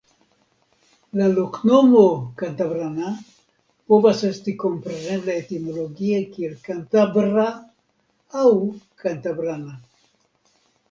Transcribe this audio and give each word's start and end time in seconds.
La 1.19 1.25
loknomo 1.33 2.05
"Cantabrana" 2.41 3.11
povas 3.93 4.23
esti 4.29 4.55
komprenebla 4.65 5.37
etimologie 5.43 6.21
kiel 6.37 6.57
"Kantabra" 6.69 7.47
aŭ 8.47 8.51
"Kantabrana". 9.05 9.77